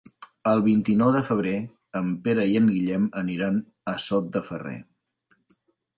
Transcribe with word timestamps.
El 0.51 0.61
vint-i-nou 0.67 1.11
de 1.15 1.19
febrer 1.27 1.51
en 2.01 2.09
Pere 2.27 2.45
i 2.53 2.57
en 2.61 2.71
Guillem 2.77 3.07
aniran 3.23 3.63
a 3.93 3.95
Sot 4.09 4.33
de 4.39 4.43
Ferrer. 4.49 4.79